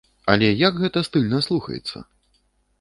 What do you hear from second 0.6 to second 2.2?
як гэта стыльна слухаецца!